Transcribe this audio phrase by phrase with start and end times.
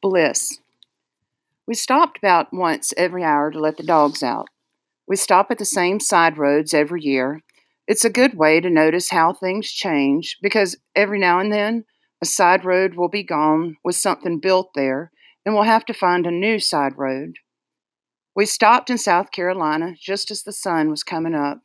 [0.00, 0.60] Bliss.
[1.66, 4.48] We stopped about once every hour to let the dogs out.
[5.08, 7.42] We stop at the same side roads every year.
[7.86, 11.84] It's a good way to notice how things change because every now and then
[12.22, 15.10] a side road will be gone with something built there
[15.44, 17.36] and we'll have to find a new side road.
[18.36, 21.62] We stopped in South Carolina just as the sun was coming up.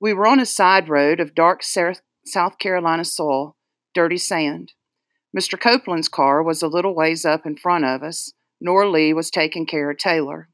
[0.00, 3.56] We were on a side road of dark South Carolina soil,
[3.92, 4.72] dirty sand.
[5.36, 5.58] Mr.
[5.58, 8.32] Copeland's car was a little ways up in front of us.
[8.60, 10.48] Nora Lee was taking care of Taylor.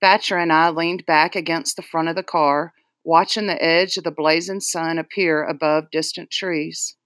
[0.00, 2.72] Thatcher and I leaned back against the front of the car,
[3.04, 6.96] watching the edge of the blazing sun appear above distant trees.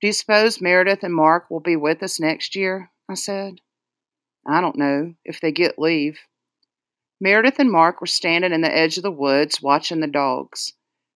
[0.00, 2.90] Do you suppose Meredith and Mark will be with us next year?
[3.08, 3.60] I said.
[4.46, 6.18] I don't know, if they get leave.
[7.20, 10.72] Meredith and Mark were standing in the edge of the woods watching the dogs.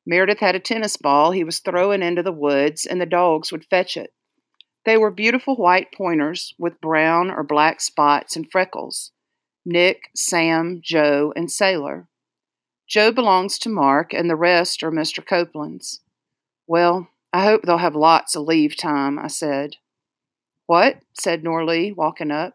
[0.07, 3.65] Meredith had a tennis ball he was throwing into the woods, and the dogs would
[3.65, 4.11] fetch it.
[4.87, 9.11] They were beautiful white pointers with brown or black spots and freckles
[9.65, 12.07] Nick, Sam, Joe, and Sailor.
[12.87, 15.27] Joe belongs to Mark, and the rest are Mr.
[15.27, 16.03] Copeland's.
[16.69, 19.75] Well, I hope they'll have lots of leave time, I said.
[20.67, 21.01] What?
[21.19, 22.55] said Nora Lee, walking up.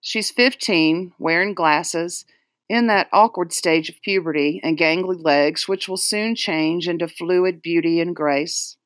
[0.00, 2.24] She's fifteen, wearing glasses,
[2.68, 7.60] in that awkward stage of puberty and gangly legs which will soon change into fluid
[7.60, 8.76] beauty and grace.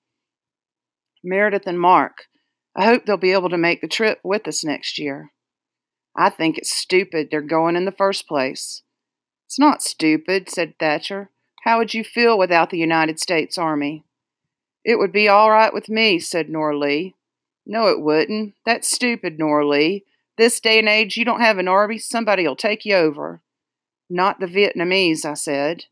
[1.22, 2.29] Meredith and Mark,
[2.80, 5.32] I hope they'll be able to make the trip with us next year.
[6.16, 8.80] I think it's stupid they're going in the first place.
[9.46, 11.28] It's not stupid, said Thatcher.
[11.64, 14.04] How would you feel without the United States Army?
[14.82, 17.16] It would be all right with me, said Nora Lee.
[17.66, 18.54] No, it wouldn't.
[18.64, 20.06] That's stupid, Nora Lee.
[20.38, 23.42] This day and age, you don't have an army, somebody'll take you over.
[24.08, 25.84] Not the Vietnamese, I said.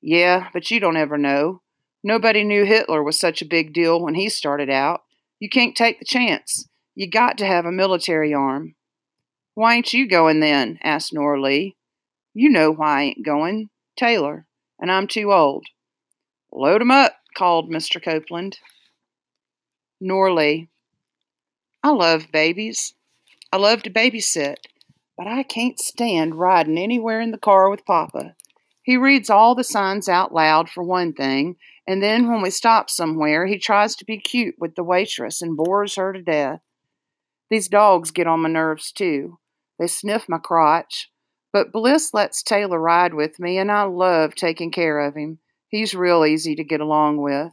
[0.00, 1.62] Yeah, but you don't ever know.
[2.04, 5.02] Nobody knew Hitler was such a big deal when he started out.
[5.40, 6.68] You can't take the chance.
[6.94, 8.74] You got to have a military arm.
[9.54, 10.78] Why ain't you going then?
[10.82, 11.76] asked Nora Lee.
[12.34, 13.70] You know why I ain't going.
[13.96, 14.46] Taylor.
[14.80, 15.66] And I'm too old.
[16.52, 18.02] Load 'em up, called Mr.
[18.02, 18.58] Copeland.
[20.00, 20.68] Nora Lee.
[21.82, 22.94] I love babies.
[23.52, 24.56] I love to babysit
[25.18, 28.36] but I can't stand riding anywhere in the car with Papa.
[28.84, 31.56] He reads all the signs out loud, for one thing,
[31.88, 35.56] and then when we stop somewhere, he tries to be cute with the waitress and
[35.56, 36.60] bores her to death.
[37.48, 39.38] These dogs get on my nerves, too.
[39.78, 41.08] They sniff my crotch.
[41.50, 45.38] But Bliss lets Taylor ride with me, and I love taking care of him.
[45.68, 47.52] He's real easy to get along with.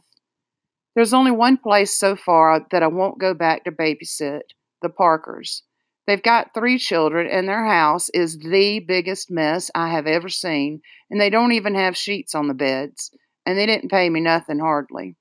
[0.94, 4.42] There's only one place so far that I won't go back to babysit
[4.82, 5.62] the Parkers.
[6.06, 10.82] They've got three children, and their house is the biggest mess I have ever seen,
[11.10, 13.10] and they don't even have sheets on the beds,
[13.46, 15.14] and they didn't pay me nothing hardly.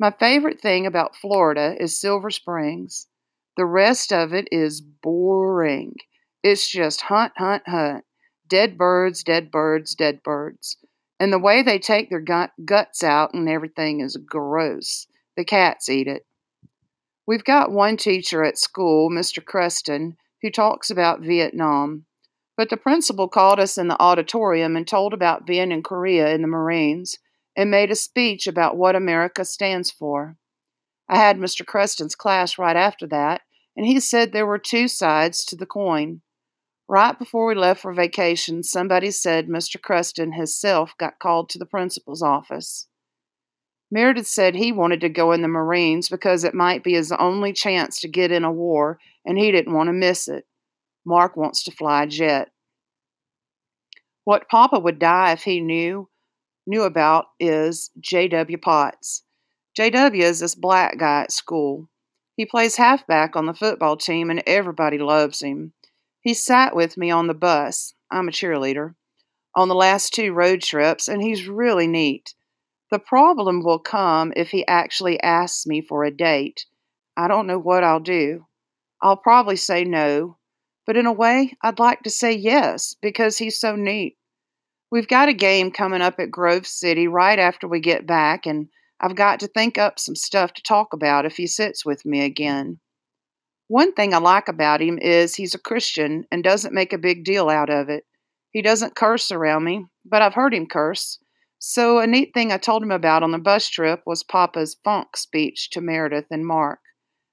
[0.00, 3.06] My favorite thing about Florida is Silver Springs.
[3.56, 5.94] The rest of it is boring.
[6.42, 8.04] It's just hunt, hunt, hunt.
[8.48, 10.76] Dead birds, dead birds, dead birds.
[11.20, 15.06] And the way they take their gut, guts out and everything is gross.
[15.36, 16.26] The cats eat it.
[17.26, 19.42] We've got one teacher at school, Mr.
[19.44, 22.04] Creston, who talks about Vietnam.
[22.56, 26.42] But the principal called us in the auditorium and told about being in Korea in
[26.42, 27.18] the Marines
[27.56, 30.36] and made a speech about what America stands for.
[31.08, 31.64] I had Mr.
[31.64, 33.42] Creston's class right after that,
[33.76, 36.22] and he said there were two sides to the coin.
[36.88, 39.80] Right before we left for vacation, somebody said Mr.
[39.80, 42.88] Creston himself got called to the principal's office.
[43.90, 47.52] Meredith said he wanted to go in the Marines because it might be his only
[47.52, 50.46] chance to get in a war, and he didn't want to miss it.
[51.06, 52.50] Mark wants to fly a jet.
[54.24, 56.08] What Papa would die if he knew
[56.66, 58.58] knew about is J.W.
[58.58, 59.22] Potts.
[59.76, 60.22] J.W.
[60.22, 61.88] is this black guy at school.
[62.36, 65.72] He plays halfback on the football team, and everybody loves him.
[66.20, 67.94] He sat with me on the bus.
[68.10, 68.94] I'm a cheerleader.
[69.54, 72.34] On the last two road trips, and he's really neat.
[72.90, 76.66] The problem will come if he actually asks me for a date.
[77.16, 78.46] I don't know what I'll do.
[79.02, 80.38] I'll probably say no,
[80.86, 84.16] but in a way, I'd like to say yes because he's so neat.
[84.90, 88.68] We've got a game coming up at Grove City right after we get back, and
[89.00, 92.24] I've got to think up some stuff to talk about if he sits with me
[92.24, 92.78] again.
[93.68, 97.24] One thing I like about him is he's a Christian and doesn't make a big
[97.24, 98.04] deal out of it.
[98.50, 101.18] He doesn't curse around me, but I've heard him curse.
[101.58, 105.16] So, a neat thing I told him about on the bus trip was Papa's funk
[105.16, 106.80] speech to Meredith and Mark.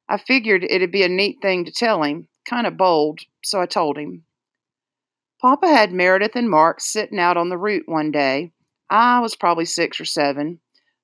[0.07, 3.65] I figured it'd be a neat thing to tell him, kind of bold, so I
[3.65, 4.23] told him.
[5.41, 8.51] Papa had Meredith and Mark sitting out on the route one day.
[8.91, 10.59] I was probably six or seven.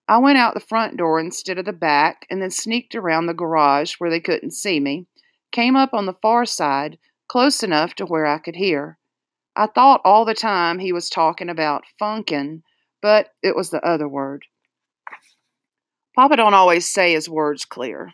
[0.07, 3.34] I went out the front door instead of the back and then sneaked around the
[3.34, 5.07] garage where they couldn't see me,
[5.51, 9.00] came up on the far side, close enough to where I could hear.
[9.56, 12.62] I thought all the time he was talking about funkin',
[13.01, 14.45] but it was the other word.
[16.16, 18.13] Papa don't always say his words clear.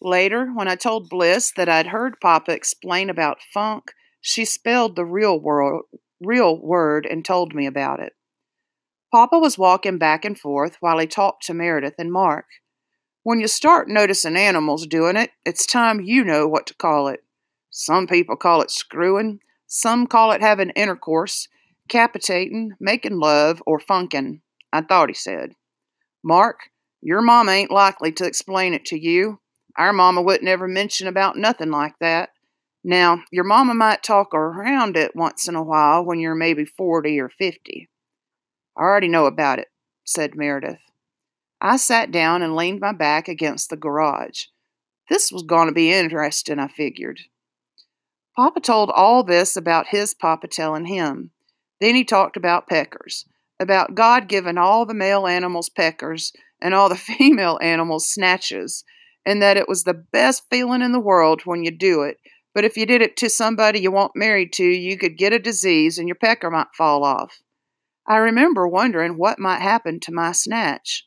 [0.00, 3.92] Later, when I told Bliss that I'd heard Papa explain about funk,
[4.22, 5.82] she spelled the real word,
[6.20, 8.14] real word and told me about it.
[9.12, 12.46] Papa was walking back and forth while he talked to Meredith and Mark.
[13.24, 17.20] When you start noticing animals doing it, it's time you know what to call it.
[17.68, 21.48] Some people call it screwing, some call it having intercourse,
[21.88, 24.40] capitating, making love, or funkin',
[24.72, 25.52] I thought he said.
[26.24, 26.70] Mark,
[27.00, 29.40] your mama ain't likely to explain it to you.
[29.76, 32.30] Our mama wouldn't ever mention about nothing like that.
[32.84, 37.20] Now, your mama might talk around it once in a while when you're maybe 40
[37.20, 37.88] or 50.
[38.76, 39.68] I already know about it,
[40.04, 40.80] said Meredith.
[41.60, 44.46] I sat down and leaned my back against the garage.
[45.08, 47.20] This was going to be interesting, I figured.
[48.34, 51.30] Papa told all this about his papa telling him.
[51.80, 53.26] Then he talked about peckers,
[53.60, 58.84] about God giving all the male animals peckers and all the female animals snatches,
[59.24, 62.16] and that it was the best feeling in the world when you do it.
[62.54, 65.38] But if you did it to somebody you weren't married to, you could get a
[65.38, 67.40] disease and your pecker might fall off.
[68.06, 71.06] I remember wondering what might happen to my snatch.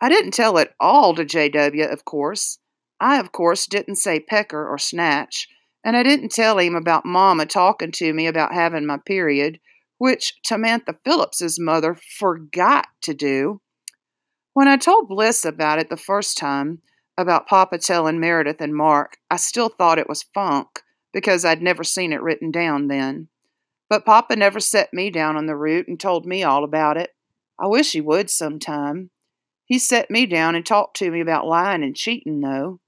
[0.00, 2.58] I didn't tell it all to JW, of course.
[3.00, 5.48] I, of course, didn't say pecker or snatch.
[5.84, 9.60] And I didn't tell him about Mama talking to me about having my period,
[9.98, 13.60] which Tamantha Phillips's mother forgot to do.
[14.52, 16.80] When I told Bliss about it the first time,
[17.18, 20.82] about Papa telling Meredith and Mark, I still thought it was funk
[21.12, 23.28] because I'd never seen it written down then.
[23.88, 27.14] But Papa never set me down on the route and told me all about it.
[27.58, 29.10] I wish he would sometime.
[29.64, 32.80] He set me down and talked to me about lying and cheating, though.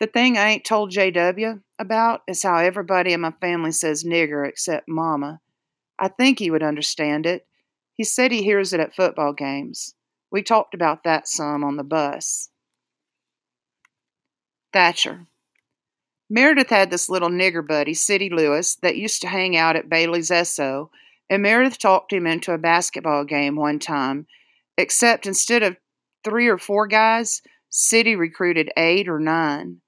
[0.00, 4.48] The thing I ain't told JW about is how everybody in my family says nigger
[4.48, 5.40] except Mama.
[5.98, 7.46] I think he would understand it.
[7.94, 9.94] He said he hears it at football games.
[10.30, 12.48] We talked about that some on the bus.
[14.72, 15.26] Thatcher.
[16.30, 20.30] Meredith had this little nigger buddy, City Lewis, that used to hang out at Bailey's
[20.30, 20.88] Esso,
[21.28, 24.26] and Meredith talked him into a basketball game one time,
[24.78, 25.76] except instead of
[26.24, 29.80] three or four guys, City recruited eight or nine.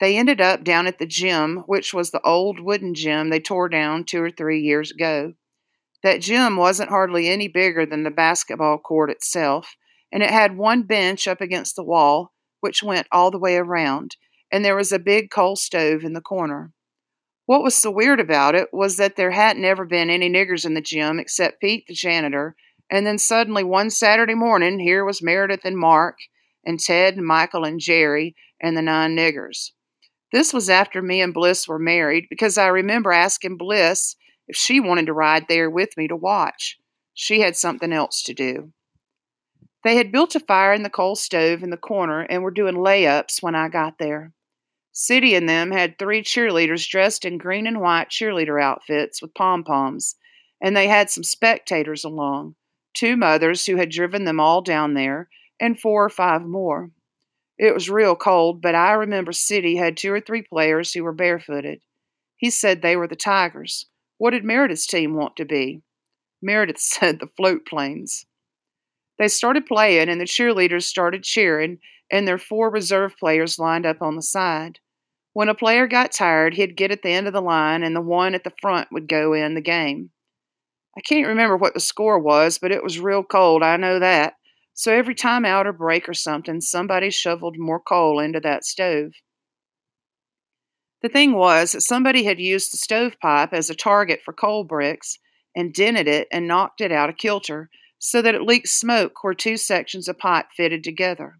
[0.00, 3.68] They ended up down at the gym, which was the old wooden gym they tore
[3.68, 5.32] down two or three years ago.
[6.02, 9.74] That gym wasn't hardly any bigger than the basketball court itself,
[10.12, 14.16] and it had one bench up against the wall, which went all the way around,
[14.50, 16.72] and there was a big coal stove in the corner.
[17.46, 20.74] What was so weird about it was that there hadn't ever been any niggers in
[20.74, 22.56] the gym except Pete, the janitor,
[22.90, 26.18] and then suddenly one Saturday morning, here was Meredith and Mark,
[26.64, 29.70] and Ted and Michael and Jerry, and the nine niggers.
[30.32, 34.14] This was after me and Bliss were married because I remember asking Bliss
[34.46, 36.78] if she wanted to ride there with me to watch.
[37.14, 38.72] She had something else to do.
[39.84, 42.74] They had built a fire in the coal stove in the corner and were doing
[42.74, 44.32] layups when I got there.
[44.92, 49.62] City and them had three cheerleaders dressed in green and white cheerleader outfits with pom
[49.62, 50.16] poms,
[50.60, 52.56] and they had some spectators along
[52.98, 55.28] two mothers who had driven them all down there,
[55.60, 56.90] and four or five more.
[57.56, 61.12] It was real cold, but I remember City had two or three players who were
[61.12, 61.80] barefooted.
[62.36, 63.86] He said they were the Tigers.
[64.16, 65.82] What did Meredith's team want to be?
[66.42, 68.26] Meredith said the float planes.
[69.18, 71.78] They started playing, and the cheerleaders started cheering,
[72.10, 74.78] and their four reserve players lined up on the side.
[75.32, 78.00] When a player got tired, he'd get at the end of the line, and the
[78.00, 80.10] one at the front would go in the game.
[80.96, 84.34] I can't remember what the score was, but it was real cold, I know that.
[84.74, 89.12] So every time out or break or something, somebody shoveled more coal into that stove.
[91.02, 95.18] The thing was that somebody had used the stovepipe as a target for coal bricks
[95.54, 99.34] and dented it and knocked it out of kilter so that it leaked smoke where
[99.34, 101.38] two sections of pipe fitted together.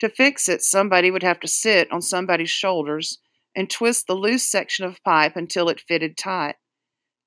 [0.00, 3.18] To fix it, somebody would have to sit on somebody's shoulders
[3.54, 6.56] and twist the loose section of pipe until it fitted tight.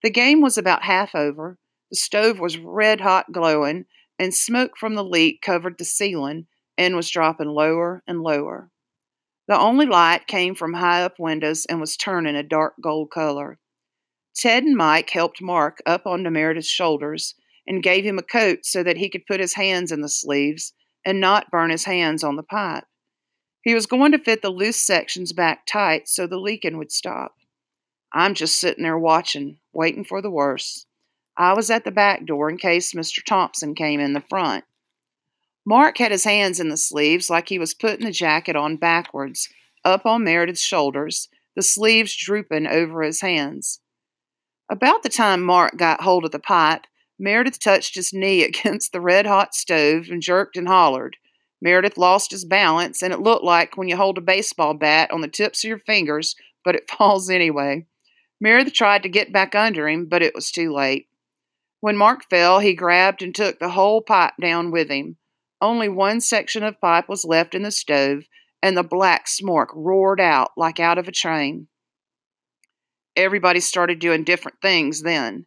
[0.03, 1.57] The game was about half over.
[1.89, 3.85] The stove was red hot glowing,
[4.17, 6.47] and smoke from the leak covered the ceiling
[6.77, 8.69] and was dropping lower and lower.
[9.47, 13.59] The only light came from high up windows and was turning a dark gold color.
[14.35, 17.35] Ted and Mike helped Mark up onto Meredith's shoulders
[17.67, 20.73] and gave him a coat so that he could put his hands in the sleeves
[21.05, 22.85] and not burn his hands on the pipe.
[23.61, 27.35] He was going to fit the loose sections back tight so the leaking would stop.
[28.13, 30.85] I'm just sitting there watching, waiting for the worst.
[31.37, 33.23] I was at the back door in case Mr.
[33.23, 34.63] Thompson came in the front.
[35.65, 39.49] Mark had his hands in the sleeves like he was putting the jacket on backwards,
[39.83, 43.81] up on Meredith's shoulders, the sleeves drooping over his hands.
[44.69, 46.85] About the time Mark got hold of the pipe,
[47.17, 51.17] Meredith touched his knee against the red hot stove and jerked and hollered.
[51.61, 55.21] Meredith lost his balance, and it looked like when you hold a baseball bat on
[55.21, 57.85] the tips of your fingers, but it falls anyway.
[58.39, 61.07] Meredith tried to get back under him, but it was too late.
[61.79, 65.17] When Mark fell, he grabbed and took the whole pipe down with him.
[65.61, 68.23] Only one section of pipe was left in the stove,
[68.61, 71.67] and the black smoke roared out like out of a train.
[73.15, 75.45] Everybody started doing different things then.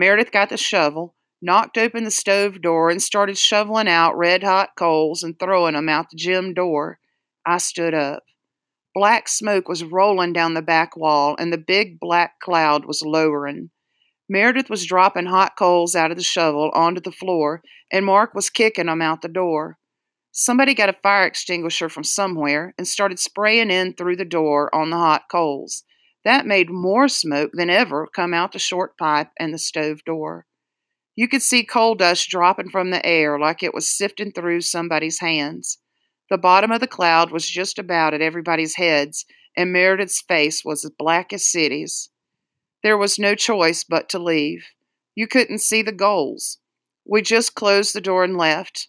[0.00, 4.76] Meredith got the shovel, knocked open the stove door, and started shoveling out red hot
[4.76, 7.00] coals and throwing 'em out the gym door.
[7.44, 8.22] I stood up.
[8.94, 13.70] Black smoke was rolling down the back wall, and the big black cloud was lowering.
[14.28, 18.50] Meredith was dropping hot coals out of the shovel onto the floor, and Mark was
[18.50, 19.78] kicking 'em out the door.
[20.30, 24.90] Somebody got a fire extinguisher from somewhere and started spraying in through the door on
[24.90, 25.82] the hot coals.
[26.28, 30.44] That made more smoke than ever come out the short pipe and the stove door.
[31.16, 35.20] You could see coal dust dropping from the air like it was sifting through somebody's
[35.20, 35.78] hands.
[36.28, 39.24] The bottom of the cloud was just about at everybody's heads,
[39.56, 42.10] and Meredith's face was as black as City's.
[42.82, 44.66] There was no choice but to leave.
[45.14, 46.58] You couldn't see the goals.
[47.06, 48.88] We just closed the door and left.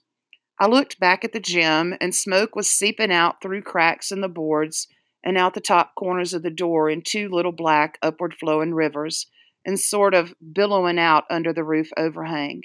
[0.60, 4.27] I looked back at the gym, and smoke was seeping out through cracks in the
[4.27, 4.89] boards
[5.23, 9.27] and out the top corners of the door in two little black, upward flowing rivers
[9.65, 12.63] and sort of billowing out under the roof overhang.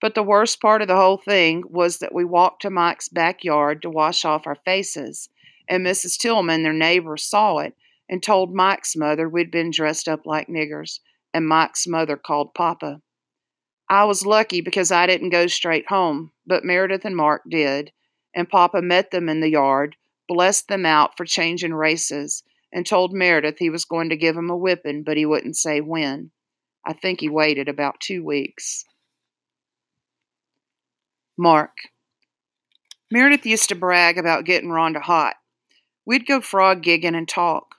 [0.00, 3.82] But the worst part of the whole thing was that we walked to Mike's backyard
[3.82, 5.28] to wash off our faces,
[5.68, 6.18] and Mrs.
[6.18, 7.74] Tillman, their neighbor, saw it
[8.08, 11.00] and told Mike's mother we'd been dressed up like niggers,
[11.32, 13.00] and Mike's mother called Papa.
[13.88, 17.92] I was lucky because I didn't go straight home, but Meredith and Mark did,
[18.34, 19.96] and Papa met them in the yard,
[20.28, 24.50] blessed them out for changing races, and told Meredith he was going to give him
[24.50, 26.30] a whipping, but he wouldn't say when.
[26.86, 28.84] I think he waited about two weeks.
[31.38, 31.72] Mark.
[33.10, 35.34] Meredith used to brag about getting Rhonda hot.
[36.06, 37.76] We'd go frog gigging and talk.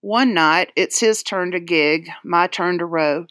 [0.00, 3.26] One night, it's his turn to gig, my turn to row.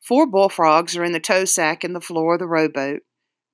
[0.00, 3.02] Four bullfrogs are in the tow sack in the floor of the rowboat.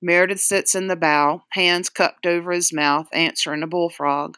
[0.05, 4.35] Meredith sits in the bow, hands cupped over his mouth, answering a bullfrog.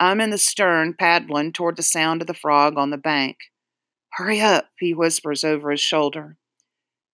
[0.00, 3.36] I'm in the stern, paddling toward the sound of the frog on the bank.
[4.14, 6.36] Hurry up, he whispers over his shoulder.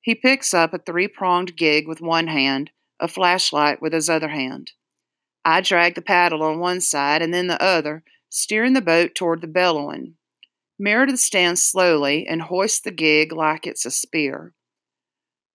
[0.01, 4.29] He picks up a three pronged gig with one hand, a flashlight with his other
[4.29, 4.73] hand.
[5.45, 9.43] I drag the paddle on one side and then the other, steering the boat toward
[9.43, 10.15] the bellowing.
[10.79, 14.55] Meredith stands slowly and hoists the gig like it's a spear.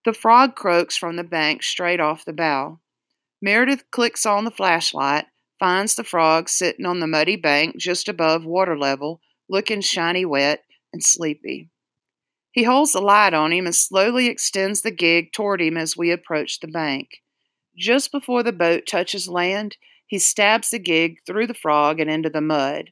[0.09, 2.79] The frog croaks from the bank straight off the bow.
[3.43, 5.27] Meredith clicks on the flashlight
[5.59, 10.63] finds the frog sitting on the muddy bank just above water level, looking shiny wet
[10.91, 11.69] and sleepy.
[12.51, 16.09] He holds the light on him and slowly extends the gig toward him as we
[16.09, 17.21] approach the bank.
[17.77, 22.31] Just before the boat touches land, he stabs the gig through the frog and into
[22.31, 22.89] the mud.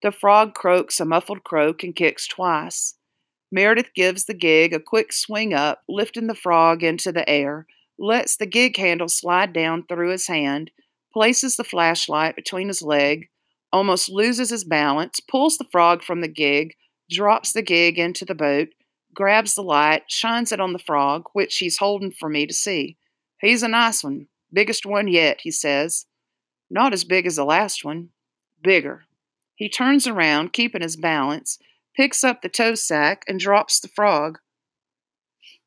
[0.00, 2.94] The frog croaks a muffled croak and kicks twice.
[3.54, 8.36] Meredith gives the gig a quick swing up, lifting the frog into the air, lets
[8.36, 10.72] the gig handle slide down through his hand,
[11.12, 13.28] places the flashlight between his leg,
[13.72, 16.74] almost loses his balance, pulls the frog from the gig,
[17.08, 18.70] drops the gig into the boat,
[19.14, 22.96] grabs the light, shines it on the frog, which he's holding for me to see.
[23.40, 26.06] He's a nice one, biggest one yet, he says.
[26.68, 28.08] Not as big as the last one,
[28.60, 29.04] bigger.
[29.54, 31.60] He turns around, keeping his balance,
[31.96, 34.38] picks up the tow sack, and drops the frog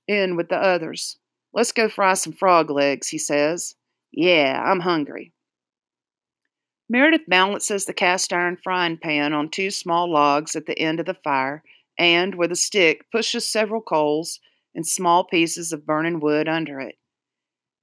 [0.07, 1.17] in with the others.
[1.53, 3.75] Let's go fry some frog legs, he says.
[4.11, 5.33] Yeah, I'm hungry.
[6.89, 11.05] Meredith balances the cast iron frying pan on two small logs at the end of
[11.05, 11.63] the fire
[11.99, 14.39] and, with a stick, pushes several coals
[14.73, 16.95] and small pieces of burning wood under it.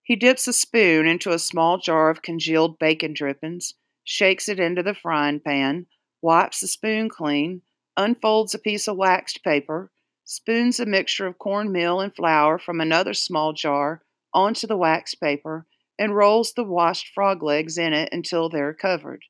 [0.02, 3.74] He dips a spoon into a small jar of congealed bacon drippings,
[4.04, 5.86] shakes it into the frying pan,
[6.22, 7.62] wipes the spoon clean,
[7.96, 9.90] unfolds a piece of waxed paper,
[10.24, 15.66] spoons a mixture of cornmeal and flour from another small jar onto the waxed paper,
[15.98, 19.22] and rolls the washed frog legs in it until they're covered.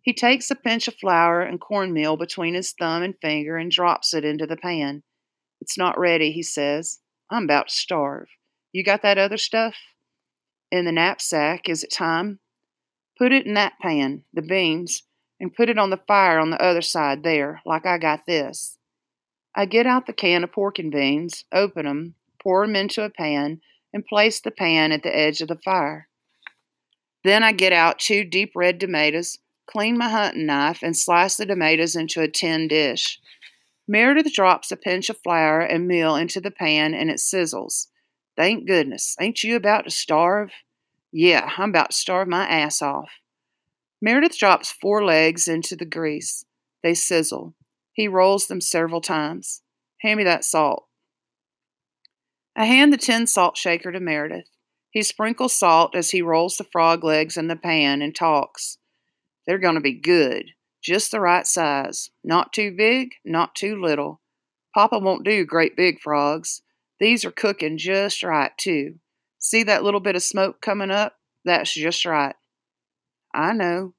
[0.00, 4.14] He takes a pinch of flour and cornmeal between his thumb and finger and drops
[4.14, 5.02] it into the pan.
[5.60, 7.00] It's not ready, he says.
[7.30, 8.28] I'm about to starve.
[8.72, 9.74] You got that other stuff?
[10.70, 11.68] In the knapsack.
[11.68, 12.38] Is it time?
[13.18, 15.02] Put it in that pan, the beans,
[15.40, 18.78] and put it on the fire on the other side there, like I got this.
[19.54, 23.10] I get out the can of pork and beans, open 'em, pour 'em into a
[23.10, 23.60] pan,
[23.92, 26.08] and place the pan at the edge of the fire.
[27.24, 31.46] Then I get out two deep red tomatoes, clean my hunting knife, and slice the
[31.46, 33.20] tomatoes into a tin dish.
[33.86, 37.88] Meredith drops a pinch of flour and meal into the pan and it sizzles.
[38.36, 39.16] Thank goodness.
[39.18, 40.52] Ain't you about to starve?
[41.10, 43.10] Yeah, I'm about to starve my ass off.
[44.00, 46.44] Meredith drops four legs into the grease.
[46.82, 47.54] They sizzle.
[47.92, 49.62] He rolls them several times.
[50.02, 50.86] Hand me that salt.
[52.56, 54.48] I hand the tin salt shaker to Meredith.
[54.90, 58.78] He sprinkles salt as he rolls the frog legs in the pan and talks.
[59.46, 60.52] They're going to be good,
[60.82, 62.10] just the right size.
[62.24, 64.20] Not too big, not too little.
[64.74, 66.62] Papa won't do great big frogs.
[67.00, 68.96] These are cooking just right, too.
[69.38, 71.14] See that little bit of smoke coming up?
[71.44, 72.34] That's just right.
[73.38, 73.94] I know.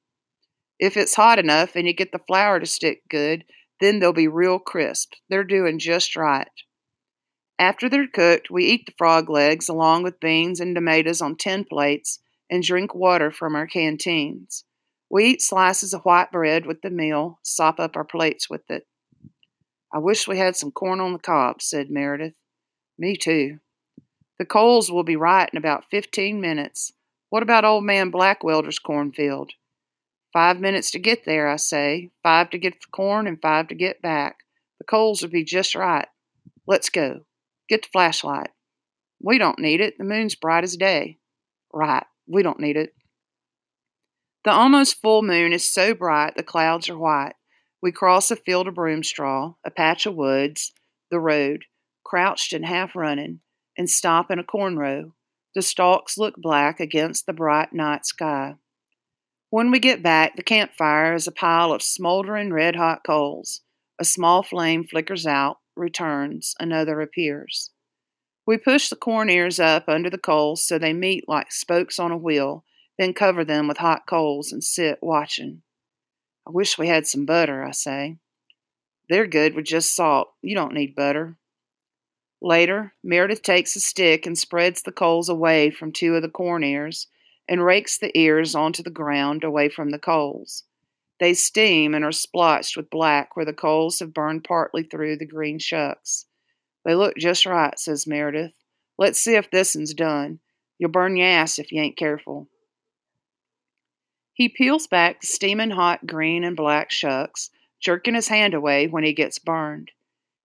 [0.80, 3.46] If it's hot enough and you get the flour to stick good,
[3.80, 5.14] then they'll be real crisp.
[5.30, 6.50] They're doing just right.
[7.58, 11.64] After they're cooked, we eat the frog legs along with beans and tomatoes on tin
[11.64, 12.20] plates
[12.50, 14.66] and drink water from our canteens.
[15.10, 18.88] We eat slices of white bread with the meal, sop up our plates with it.
[19.94, 22.36] I wish we had some corn on the cob, said Meredith.
[22.98, 23.60] Me too.
[24.38, 26.92] The coals will be right in about fifteen minutes.
[27.30, 29.52] What about old man Blackwelder's cornfield?
[30.34, 32.12] Five minutes to get there, I say.
[32.24, 34.38] Five to get the corn and five to get back.
[34.80, 36.08] The coals will be just right.
[36.68, 37.22] Let's go.
[37.68, 38.50] Get the flashlight.
[39.22, 39.98] We don't need it.
[39.98, 41.18] The moon's bright as day.
[41.74, 42.94] Right, we don't need it.
[44.46, 47.34] The almost full moon is so bright the clouds are white.
[47.82, 50.74] We cross a field of broomstraw, a patch of woods,
[51.12, 51.66] the road,
[52.04, 53.42] crouched and half running,
[53.78, 55.14] and stop in a corn row.
[55.56, 58.56] The stalks look black against the bright night sky.
[59.50, 63.62] When we get back, the campfire is a pile of smoldering red hot coals.
[64.00, 67.72] A small flame flickers out, returns, another appears.
[68.46, 72.12] We push the corn ears up under the coals so they meet like spokes on
[72.12, 72.64] a wheel,
[73.00, 75.64] then cover them with hot coals and sit watching.
[76.48, 78.18] I wish we had some butter, I say.
[79.10, 80.30] They're good with just salt.
[80.44, 81.39] You don't need butter.
[82.42, 86.64] Later, Meredith takes a stick and spreads the coals away from two of the corn
[86.64, 87.08] ears
[87.50, 90.64] and rakes the ears onto the ground away from the coals.
[91.20, 95.26] They steam and are splotched with black where the coals have burned partly through the
[95.26, 96.26] green shucks.
[96.86, 98.54] They look just right, says Meredith.
[98.98, 100.40] Let's see if this one's done.
[100.78, 102.48] You'll burn your ass if you ain't careful.
[104.34, 107.50] He peels back the steaming hot green and black shucks,
[107.82, 109.92] jerking his hand away when he gets burned.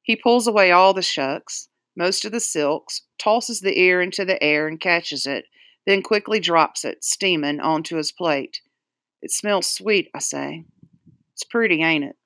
[0.02, 4.42] He pulls away all the shucks, most of the silks, tosses the ear into the
[4.42, 5.46] air and catches it,
[5.86, 8.60] then quickly drops it, steaming, onto his plate.
[9.22, 10.64] It smells sweet, I say.
[11.32, 12.16] It's pretty, ain't it?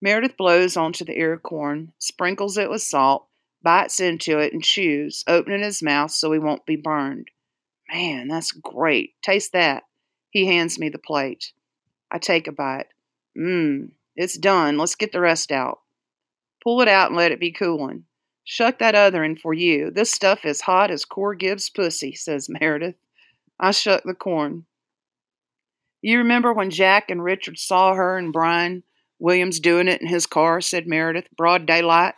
[0.00, 3.28] Meredith blows onto the ear of corn, sprinkles it with salt,
[3.62, 7.28] bites into it, and chews, opening his mouth so he won't be burned.
[7.92, 9.12] Man, that's great.
[9.22, 9.84] Taste that.
[10.30, 11.52] He hands me the plate.
[12.10, 12.86] I take a bite.
[13.38, 14.78] Mmm, it's done.
[14.78, 15.78] Let's get the rest out.
[16.62, 18.04] Pull it out and let it be cooling.
[18.44, 19.90] Shuck that other in for you.
[19.90, 22.96] This stuff is hot as Cor Gibbs' pussy, says Meredith.
[23.60, 24.66] I shuck the corn.
[26.00, 28.82] You remember when Jack and Richard saw her and Brian
[29.20, 31.28] Williams doing it in his car, said Meredith.
[31.36, 32.14] Broad daylight.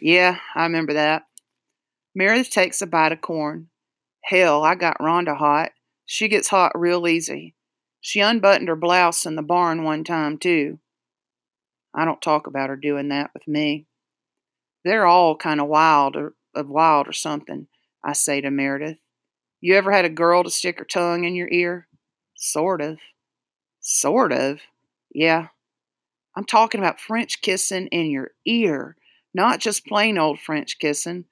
[0.00, 1.24] Yeah, I remember that.
[2.14, 3.68] Meredith takes a bite of corn.
[4.24, 5.72] Hell, I got Rhonda hot.
[6.06, 7.54] She gets hot real easy.
[8.00, 10.78] She unbuttoned her blouse in the barn one time, too.
[11.94, 13.86] I don't talk about her doing that with me.
[14.84, 17.68] They're all kind of wild or of wild or something,
[18.04, 18.98] I say to Meredith.
[19.60, 21.86] You ever had a girl to stick her tongue in your ear?
[22.36, 22.98] Sort of.
[23.80, 24.60] Sort of?
[25.14, 25.48] Yeah.
[26.36, 28.96] I'm talking about French kissing in your ear,
[29.34, 31.26] not just plain old French kissing.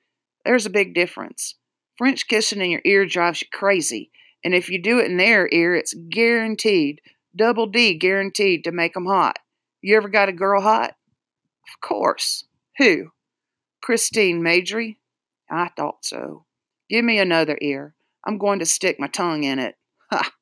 [0.44, 1.54] There's a big difference.
[1.96, 4.10] French kissing in your ear drives you crazy,
[4.44, 7.00] and if you do it in their ear, it's guaranteed,
[7.34, 9.38] double D guaranteed to make 'em hot.
[9.80, 10.96] You ever got a girl hot?
[11.68, 12.44] Of course.
[12.78, 13.10] Who?
[13.82, 14.98] Christine Majory?
[15.50, 16.44] I thought so.
[16.88, 17.94] Give me another ear.
[18.26, 19.76] I'm going to stick my tongue in it.
[20.10, 20.32] Ha!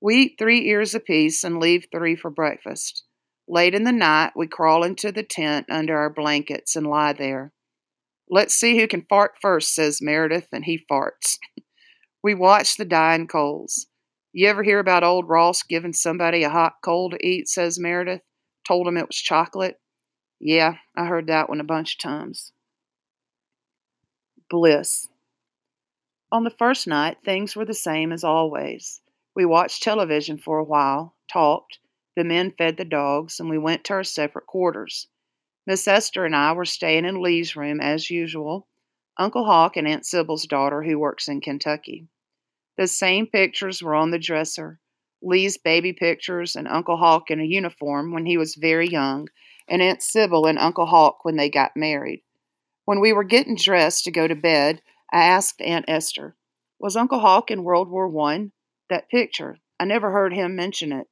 [0.00, 3.04] We eat three ears apiece and leave three for breakfast.
[3.48, 7.52] Late in the night, we crawl into the tent under our blankets and lie there.
[8.28, 11.38] Let's see who can fart first, says Meredith, and he farts.
[12.22, 13.86] we watch the dying coals.
[14.32, 18.22] You ever hear about old Ross giving somebody a hot coal to eat, says Meredith?
[18.66, 19.76] Told him it was chocolate.
[20.38, 22.52] Yeah, I heard that one a bunch of times.
[24.48, 25.08] Bliss.
[26.30, 29.00] On the first night, things were the same as always.
[29.34, 31.78] We watched television for a while, talked,
[32.16, 35.08] the men fed the dogs, and we went to our separate quarters.
[35.66, 38.66] Miss Esther and I were staying in Lee's room as usual,
[39.18, 42.08] Uncle Hawk and Aunt Sybil's daughter, who works in Kentucky.
[42.76, 44.80] The same pictures were on the dresser
[45.22, 49.28] Lee's baby pictures, and Uncle Hawk in a uniform when he was very young,
[49.68, 52.22] and Aunt Sybil and Uncle Hawk when they got married.
[52.84, 54.80] When we were getting dressed to go to bed,
[55.12, 56.36] I asked Aunt Esther,
[56.78, 58.52] Was Uncle Hawk in World War One?
[58.88, 59.58] That picture.
[59.80, 61.08] I never heard him mention it.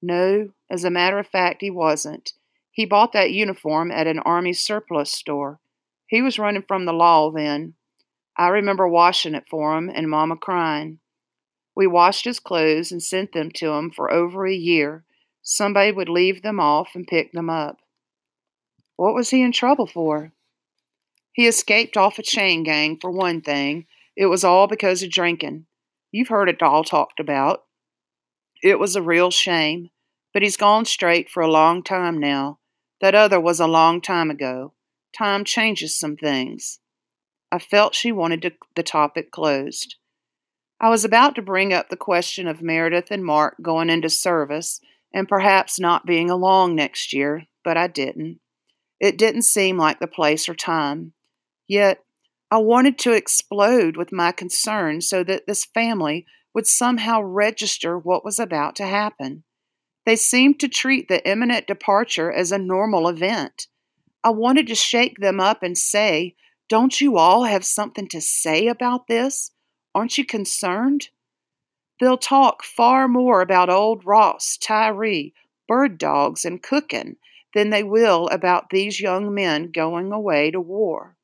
[0.00, 2.32] No, as a matter of fact, he wasn't.
[2.70, 5.60] He bought that uniform at an Army surplus store.
[6.06, 7.74] He was running from the law then.
[8.36, 10.98] I remember washing it for him and Mama crying.
[11.76, 15.04] We washed his clothes and sent them to him for over a year.
[15.46, 17.76] Somebody would leave them off and pick them up.
[18.96, 20.32] What was he in trouble for?
[21.34, 23.86] He escaped off a chain gang, for one thing.
[24.16, 25.66] It was all because of drinking.
[26.10, 27.64] You've heard it all talked about.
[28.62, 29.90] It was a real shame,
[30.32, 32.58] but he's gone straight for a long time now.
[33.02, 34.72] That other was a long time ago.
[35.14, 36.78] Time changes some things.
[37.52, 39.96] I felt she wanted to, the topic closed.
[40.80, 44.80] I was about to bring up the question of Meredith and Mark going into service
[45.14, 48.40] and perhaps not being along next year, but I didn't.
[49.00, 51.12] It didn't seem like the place or time.
[51.68, 52.04] Yet
[52.50, 58.24] I wanted to explode with my concern so that this family would somehow register what
[58.24, 59.44] was about to happen.
[60.04, 63.68] They seemed to treat the imminent departure as a normal event.
[64.22, 66.34] I wanted to shake them up and say,
[66.68, 69.52] Don't you all have something to say about this?
[69.94, 71.08] Aren't you concerned?
[72.00, 75.32] They'll talk far more about old Ross, Tyree,
[75.68, 77.16] bird dogs, and cooking
[77.54, 81.16] than they will about these young men going away to war.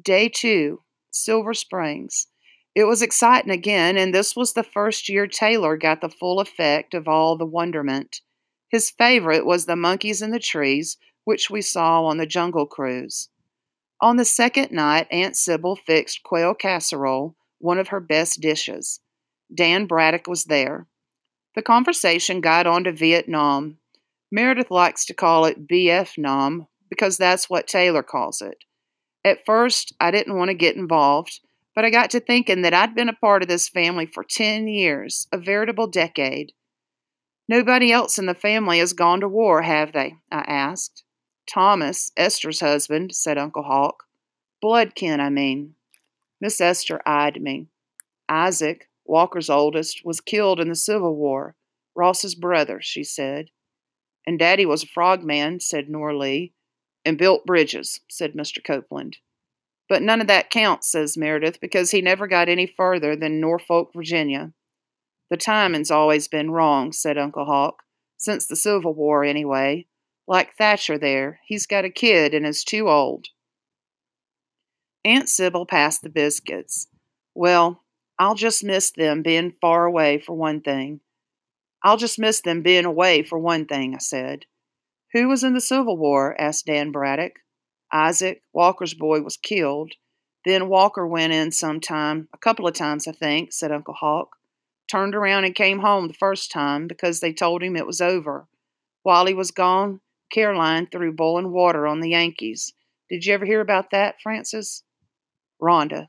[0.00, 2.26] Day two, Silver Springs.
[2.74, 6.92] It was exciting again, and this was the first year Taylor got the full effect
[6.92, 8.20] of all the wonderment.
[8.68, 13.28] His favorite was the monkeys in the trees, which we saw on the jungle cruise.
[14.00, 19.00] On the second night, Aunt Sybil fixed quail casserole, one of her best dishes.
[19.54, 20.86] Dan Braddock was there.
[21.54, 23.78] The conversation got on to Vietnam.
[24.30, 28.64] Meredith likes to call it BF Nam because that's what Taylor calls it.
[29.24, 31.40] At first, I didn't want to get involved,
[31.74, 34.68] but I got to thinking that I'd been a part of this family for 10
[34.68, 36.52] years, a veritable decade.
[37.48, 40.16] Nobody else in the family has gone to war, have they?
[40.30, 41.04] I asked.
[41.46, 44.04] Thomas, Esther's husband, said Uncle Hawk.
[44.62, 45.74] Bloodkin, I mean.
[46.40, 47.66] Miss Esther eyed me.
[48.28, 51.56] Isaac, Walker's oldest, was killed in the Civil War.
[51.94, 53.50] Ross's brother, she said.
[54.26, 56.54] And Daddy was a frogman, said Nora Lee
[57.04, 58.64] and built bridges, said Mr.
[58.64, 59.18] Copeland.
[59.88, 63.90] But none of that counts, says Meredith, because he never got any further than Norfolk,
[63.94, 64.52] Virginia.
[65.30, 67.82] The timing's always been wrong, said Uncle Hawk,
[68.16, 69.86] since the Civil War, anyway.
[70.26, 73.26] Like Thatcher there, he's got a kid and is too old.
[75.04, 76.88] Aunt Sybil passed the biscuits.
[77.34, 77.83] Well,
[78.18, 81.00] I'll just miss them being far away for one thing.
[81.82, 84.46] I'll just miss them being away for one thing, I said.
[85.12, 86.34] Who was in the Civil War?
[86.40, 87.40] asked Dan Braddock.
[87.92, 89.92] Isaac, Walker's boy, was killed.
[90.44, 94.36] Then Walker went in some time, a couple of times, I think, said Uncle Hawk.
[94.90, 98.48] Turned around and came home the first time because they told him it was over.
[99.02, 100.00] While he was gone,
[100.30, 102.74] Caroline threw boiling water on the Yankees.
[103.08, 104.82] Did you ever hear about that, Frances?
[105.60, 106.08] Rhonda.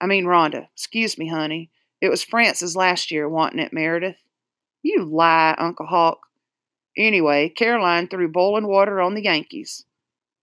[0.00, 0.68] I mean, Rhonda.
[0.72, 1.70] Excuse me, honey.
[2.00, 4.16] It was Frances last year, wanting it, Meredith.
[4.82, 6.20] You lie, Uncle Hawk.
[6.96, 9.84] Anyway, Caroline threw boiling water on the Yankees.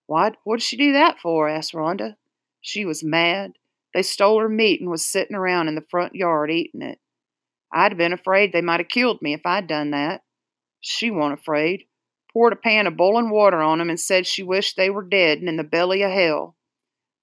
[0.07, 0.37] What?
[0.43, 1.49] What did she do that for?
[1.49, 2.15] asked Rhonda.
[2.61, 3.53] She was mad.
[3.93, 6.99] They stole her meat and was sitting around in the front yard eating it.
[7.71, 10.23] I'd have been afraid they might have killed me if I'd done that.
[10.81, 11.85] She wasn't afraid.
[12.31, 15.39] Poured a pan of boiling water on 'em and said she wished they were dead
[15.39, 16.55] and in the belly of hell.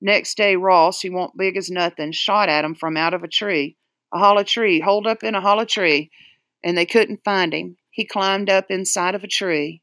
[0.05, 3.29] Next day, Ross, he wa'n't big as nothing, shot at him from out of a
[3.29, 3.77] tree,
[4.13, 6.11] a hollow tree, holed up in a hollow tree,
[6.65, 7.77] and they couldn't find him.
[7.89, 9.81] He climbed up inside of a tree.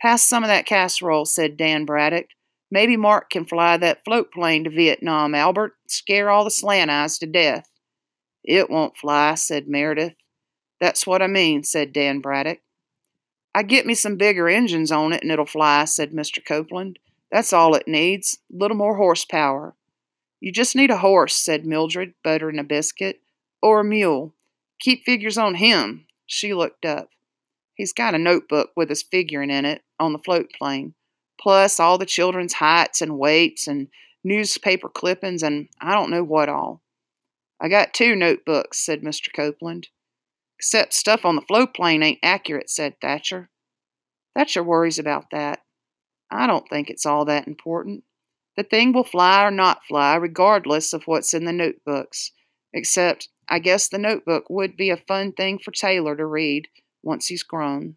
[0.00, 2.26] Pass some of that casserole, said Dan Braddock.
[2.68, 5.74] Maybe Mark can fly that float plane to Vietnam, Albert.
[5.86, 7.68] Scare all the slant eyes to death.
[8.42, 10.14] It won't fly, said Meredith.
[10.80, 12.58] That's what I mean, said Dan Braddock.
[13.54, 16.44] I get me some bigger engines on it and it'll fly, said Mr.
[16.44, 16.98] Copeland.
[17.30, 18.38] That's all it needs.
[18.52, 19.74] A little more horsepower.
[20.40, 23.20] You just need a horse, said Mildred, buttering a biscuit.
[23.60, 24.34] Or a mule.
[24.80, 26.06] Keep figures on him.
[26.26, 27.10] She looked up.
[27.74, 30.94] He's got a notebook with his figuring in it on the float plane,
[31.40, 33.88] plus all the children's heights and weights and
[34.24, 36.82] newspaper clippings and I don't know what all.
[37.60, 39.32] I got two notebooks, said Mr.
[39.34, 39.88] Copeland.
[40.58, 43.48] Except stuff on the float plane ain't accurate, said Thatcher.
[44.36, 45.60] Thatcher worries about that.
[46.30, 48.04] I don't think it's all that important.
[48.56, 52.32] The thing will fly or not fly, regardless of what's in the notebooks.
[52.72, 56.68] Except I guess the notebook would be a fun thing for Taylor to read
[57.02, 57.96] once he's grown.